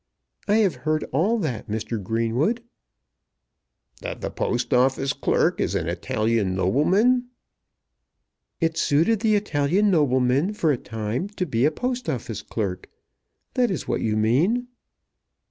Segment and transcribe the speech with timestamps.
[0.47, 2.01] "I have heard all that, Mr.
[2.01, 2.63] Greenwood."
[4.01, 7.27] "That the Post Office clerk is an Italian nobleman?"
[8.59, 12.89] "It suited the Italian nobleman for a time to be a Post Office clerk.
[13.53, 14.69] That is what you mean."